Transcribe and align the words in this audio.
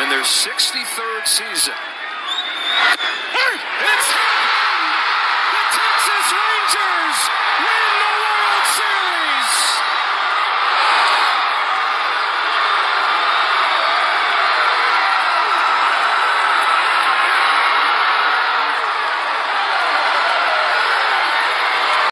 in 0.00 0.08
their 0.08 0.24
63rd 0.24 1.26
season. 1.26 1.74